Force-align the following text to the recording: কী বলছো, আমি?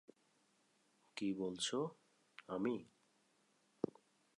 কী 1.17 1.33
বলছো, 1.33 1.77
আমি? 2.47 2.75